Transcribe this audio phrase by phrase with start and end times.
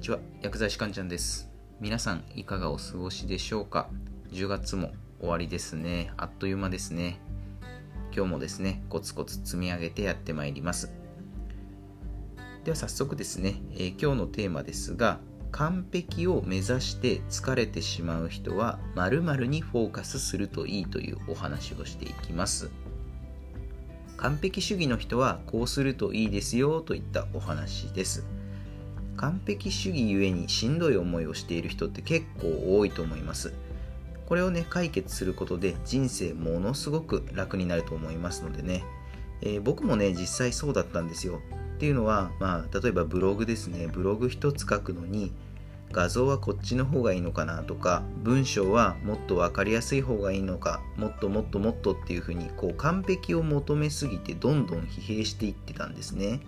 [0.00, 0.18] にちは。
[0.40, 1.50] 薬剤師かんちゃんです。
[1.78, 3.90] 皆さんいかがお過ごしでしょうか
[4.32, 6.10] ？10月も終わりですね。
[6.16, 7.20] あっという間ですね。
[8.16, 10.90] 今日もですねコツコツ積み上げてやってまいります。
[12.64, 15.20] では早速ですね、えー、今日のテーマですが
[15.52, 22.70] 完璧を目指して疲れてしまう人は〇〇にフォーカスするといいというお話をしていきます。
[24.16, 28.39] 完璧主義の人はこうするといいですよといったお話です。
[29.20, 33.52] 完璧主義ゆえにしんどい思いをしている人って結構多いと思います。
[34.26, 38.82] これをね解決することで人生ものすごく楽になると思いますのでね、
[39.42, 41.42] えー、僕もね実際そうだったんですよ。
[41.74, 43.88] っていうのは、まあ、例えばブログですね。
[43.88, 45.32] ブログ一つ書くのに
[45.92, 56.40] 画像はこっちの方がいいのかなとか文章はもっと分かりやすい方がいいのかもっともっともっとっていうふうにこう完璧を求めすぎてどんどん疲弊していってたんですね、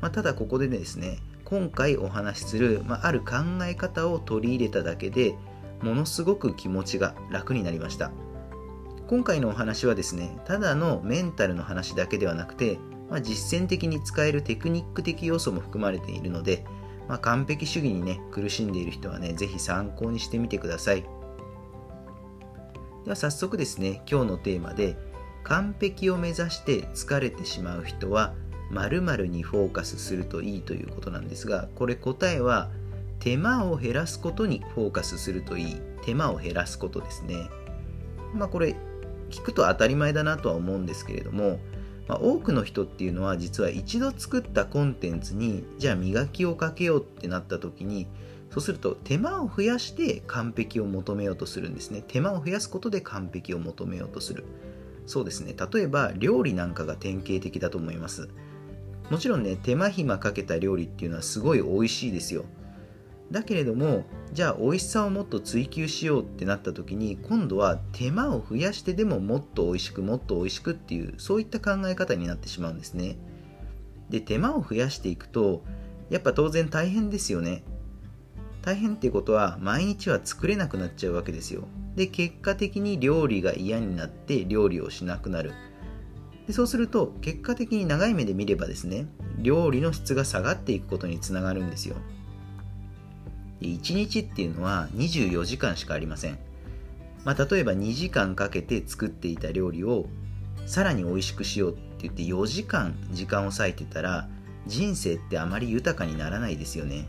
[0.00, 5.36] まあ、ただここでですね今回お話しする、まあ、ある考え方を取り入れただけで
[5.82, 8.10] ものすごく気持ちが楽になりました。
[9.06, 12.78] 今回のお話はですねただのメンタルの話だけではなくて
[13.10, 16.64] まあ、実践的に使えるテクニック的要素も含まれているので、
[17.08, 21.02] まあ、完璧主義にね苦しんでいる人はね是非参考にしてみてください。
[23.04, 24.96] では早速ですね今日のテーマで
[25.42, 28.34] 完璧を目指して疲れてしまう人は
[28.74, 32.70] 〇〇にフォーカスするといいということなんですがこれ答えは
[33.20, 35.80] 手間を減らすことにフォーカスするといい。
[36.04, 37.48] 手間を減らすことですね。
[38.34, 38.76] まあこれ
[39.30, 41.58] 聞くと当たり前だなとは思うんですけれども
[42.08, 48.06] まあ、多くの人っていうのは実は一度作ったコンテンツにじゃあ磨きをかけようってなった時に
[48.50, 52.04] そうすると手間を増やして完璧を求めようとするんですね。
[52.06, 54.44] 手間を増やすことで完璧を求めようとする。
[55.06, 55.56] そうですね。
[55.72, 58.28] 例えば料理なんかが典型的だと思います。
[59.10, 62.44] もちろんね手間暇かけた料理っていうのはすごい美味しいですよ。
[63.30, 73.16] だけれどもじゃあ美味しさをもっと追求しようってなった時に今度は手間を増やしてでももっと美味しくもっと美味しくっていうそういった考え方になってしまうんですね。
[74.10, 75.64] で手間を増やしていくと
[76.10, 77.64] やっぱ当然大変ですよね。
[78.62, 81.64] 大変っていうことは毎日は作れなくなっちゃうわけですよ。
[81.96, 85.52] で結果的に料理が嫌になって料理をしなくなる。
[86.46, 89.06] でそうすると結果的に長い目で見ればですね
[89.38, 91.96] 料理の質が下がっていくことにつながるんですよ。
[93.60, 96.38] で1日っていうのは24時間しかありません、
[97.24, 100.06] まあ、例えば2時間かけて作っていた料理を
[100.66, 104.28] さらに美味しくしようって言って4時間時間を割いてたら
[104.66, 107.06] 人生ってあまり豊かにならないですよね。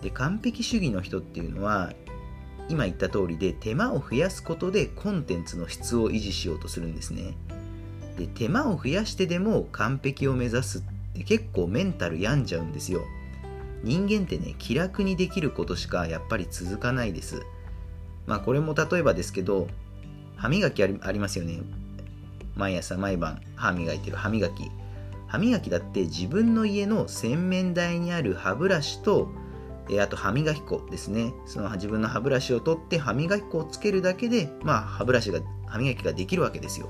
[0.00, 1.92] で完璧主義の人っていうのは
[2.68, 7.34] 今言った通りで手間を増やすことでコンテンツの質を維持しようとするんですね。
[8.16, 10.82] で手間を増やしてでも完璧を目指すっ
[11.14, 13.02] て結構メンタル病んじゃうんですよ。
[13.82, 17.42] 人間ってね気楽にできることしかやっぱり続かないです。
[18.26, 19.68] まあこれも例えばですけど
[20.36, 21.60] 歯磨きありありますよね。
[22.54, 24.70] 毎朝毎晩歯磨いてる歯磨き。
[25.26, 29.30] 歯磨きだって自分の家の洗面台にある歯ブラシと
[29.90, 31.34] えあと歯磨き粉ですね。
[31.46, 36.88] その自分の歯ブラシを取って歯磨き粉をつけるだけでまあ歯ブラシが歯磨きができるわけですよ。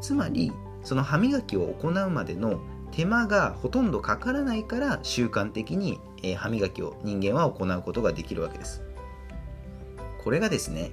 [0.00, 0.52] つまり
[0.82, 2.60] その歯磨きを行うまでの
[2.92, 8.82] 手間がほとんどかからないから習慣的に、え歯磨きを人間は行うことができるわけです。
[10.22, 10.92] これがですね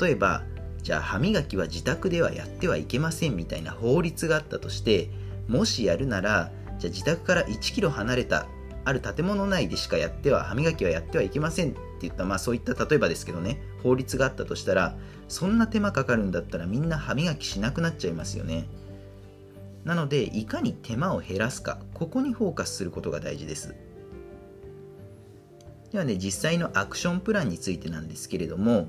[0.00, 0.42] 例えば
[0.82, 5.10] じゃあ歯磨きは自宅ではやってはいけませんみたいな法律があったとして
[5.48, 8.46] もしやるならじゃあ自宅から1キロ離れた
[8.86, 18.68] ある建物内でしかやっては歯磨きはやってはいけませんって言ったまあそういった例えばですけどね法律があったとしたらそんな手間かかるんだったらみんな歯磨きしなくなっちゃいますよね。
[19.84, 23.74] なのでいかに手間を減らすかここにフォーカスすることが大事です。
[25.90, 28.88] ではね実際のアクションプランについてなんですけれども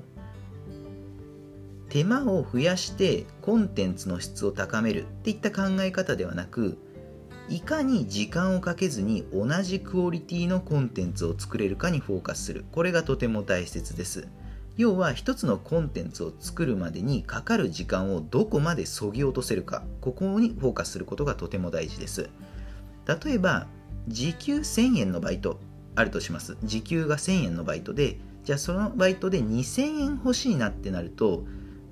[1.88, 6.78] 手間を増やしてコンテンツの質を高めるっていった考え方ではなく
[7.50, 12.66] いかに時間をかけずに同じクオリティのコンテンツを作れるかにフォーカスする。
[12.72, 14.28] これがとても大切です。
[14.76, 19.82] 要は一つのコンテンツを作るまでにかかる時間をどこまでそぎ落とせるか。
[20.02, 22.28] ここにフォーカスすることがとても大事です。
[23.24, 23.66] 例えば
[24.08, 25.58] 時給1000円のバイト
[25.94, 26.58] あるとします。
[26.64, 31.44] 時給が1000円のバイトでじゃあそのバイトで2000円欲しいなってなると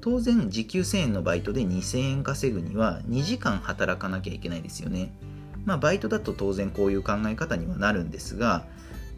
[0.02, 5.14] 当然時給1000円のバイトで2000円稼ぐには2時間働かなきゃいけないですよね。
[5.66, 8.64] まあバイトだと当然こういう考え方にはなるんですが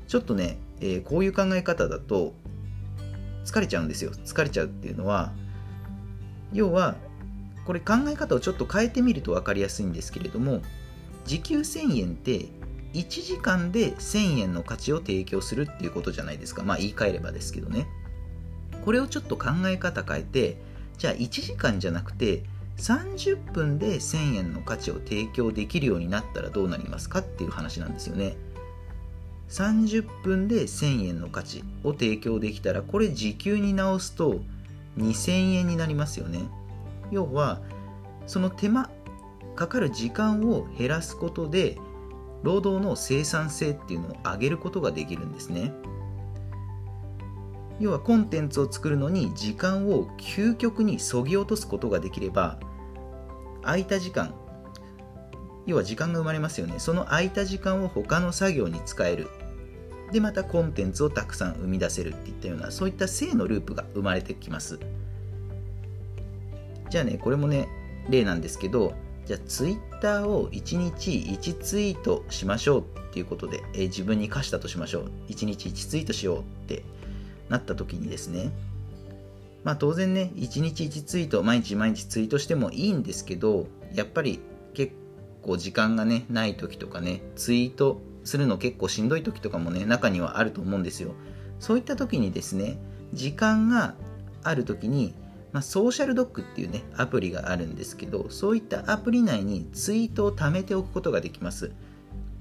[0.09, 2.33] ちょっとね、えー、こういう考え方だと
[3.45, 4.11] 疲れちゃうんですよ。
[4.11, 5.33] 疲れちゃうっていうのは
[6.53, 6.97] 要は
[7.67, 10.63] これ考え方をちょっと変えてみると分かりやすいんですけれども
[11.27, 12.47] 時給1000円って
[12.95, 16.63] 1時間で1000円の価値を提供するっていうことじゃないですか。
[16.63, 17.87] まあ言い換えればですけどね。
[18.85, 20.57] これをちょっと考え方変えて
[20.97, 22.45] じゃあ1時間じゃなくて
[22.79, 28.37] 30分で1000円の価値を提供できるようになったらどうなりますかっていう話なんですよね。
[29.49, 34.41] 30分で1000円の価値を提供できたらこれ時給に直すと
[34.99, 36.49] 2000円になりますよね。
[37.11, 37.61] 要は
[38.27, 38.91] その手間
[39.57, 41.79] かかる時間を減らすことで
[42.45, 45.73] 労働の生産性っていうのを上げることができるんですね。
[47.81, 52.59] 要はコンテンツを作るのに時間を究極にそぎ落とすことができれば
[53.63, 54.35] 空いた時間
[55.69, 56.79] 要は時間が生まれますよね。
[56.79, 59.29] その空いた時間を他の作業に使える。
[60.13, 64.81] でまたコンテンツをたくさん生み出せるっていったようなそういった正のループが生まれてきます。
[66.89, 67.69] じゃあねこれもね
[68.09, 68.95] 例なんですけど
[69.27, 75.11] じゃあツイッターを1日1ツイートしましょうっていうことで、え、自分に課したとしましょう。
[75.29, 76.83] 1日1ツイートしようって
[77.51, 78.51] なった時にですね
[79.69, 84.41] まあ当然ね1日1ツイート毎日毎日ツイートしてもいいんですけどやっぱり
[84.73, 84.95] 結
[85.43, 91.13] 構時間がねない時とかねツイートするの結構しんどい時とかもね中にはあると思うんですよ。
[91.61, 92.79] そういった時にですね
[93.13, 93.95] 時間が
[94.43, 95.13] ある時に、
[95.53, 101.73] まあ、ソーシャルドックっていうねアプリがあるんですけどそういったアプリ内にツイートを貯めておくことができます。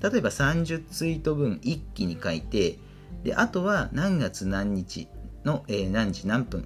[0.02, 2.80] 例えば30ツイート分一気に書いて
[3.26, 5.10] であとは何月何日
[5.44, 6.66] の、えー、何時何分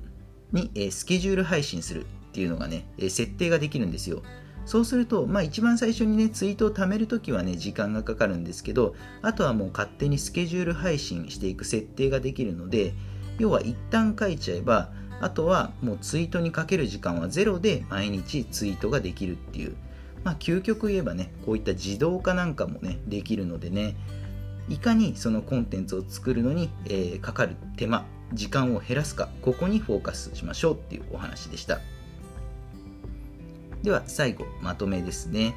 [0.52, 4.24] に、えー、スケジュール配信するっていうのがね、えー、設定ができるんですよ。
[4.66, 12.94] そうすると、まあ、一番最初にね、ツイートを貯めるときはね、時間がかかるんですけど、あとはもう勝手にスケジュール配信していく設定ができるので、
[13.40, 19.76] 要は一旦書いちゃえば、あとはもうツイートにかける時間はゼロで毎日ツイートができるっていう、
[20.24, 23.96] まあ、究極言えばね、こういった自動化なんかもね、できるのでね、
[24.70, 31.80] いかにそのコンテンツを作るのに、えー、かかる手間、時間を減らすか、ここにフォーカスしましょうっていうお話でした。
[33.84, 35.56] では最後まとめですね。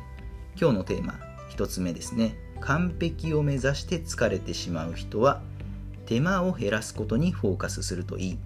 [0.60, 1.18] 今日のテーマ
[1.50, 2.36] 1つ目ですね。
[2.60, 5.42] 完璧を目指して疲れてしまう人は
[6.06, 8.38] 手間を減らすことにフォーカスするといい。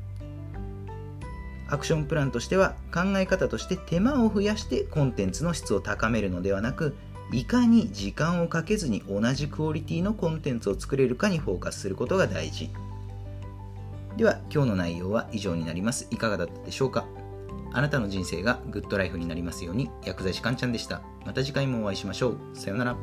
[1.70, 6.96] アクションプランとしては考え方として手間を増やしてコンテンツの質を高めるのではなく
[7.30, 12.70] いかに時間をかけずに同じクオリティのコンテンツを作れるかにフォーカスすることが大事。
[14.18, 16.08] では今日の内容は以上になります。
[16.10, 17.06] いかがだったでしょうか？
[17.72, 21.02] あなたの人生がグッドライフになりますように薬剤師かんちゃんでした。
[21.24, 22.38] また次回もお会いしましょう。
[22.52, 22.96] さようなら。